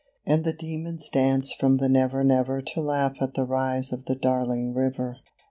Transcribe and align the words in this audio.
And 0.25 0.43
the 0.43 0.51
Demons 0.51 1.09
dance 1.09 1.53
from 1.53 1.75
the 1.75 1.87
Never 1.87 2.23
Never 2.23 2.59
To 2.59 2.81
laugh 2.81 3.17
at 3.21 3.35
the 3.35 3.45
rise 3.45 3.93
of 3.93 4.05
the 4.05 4.15
Darling 4.15 4.73
River. 4.73 5.17